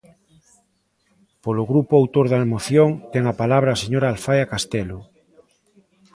Polo 1.43 1.63
grupo 1.71 1.93
autor 2.01 2.25
da 2.29 2.49
moción, 2.53 2.89
ten 3.11 3.23
a 3.27 3.37
palabra 3.41 3.69
a 3.73 3.81
señora 3.83 4.09
Alfaia 4.13 4.49
Castelo. 4.53 4.99